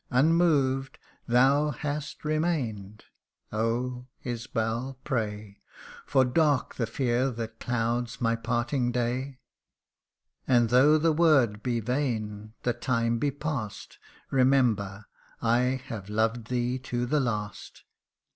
[0.09, 0.97] Unmoved
[1.27, 3.03] thou hast remained
[3.51, 5.59] Oh, Isbal, pray;
[6.07, 9.37] For dark the fear that clouds my parting day.
[10.47, 13.97] And though the word be vain the time be pass'd,
[14.31, 15.05] Remember
[15.39, 17.83] I have loved thee to the last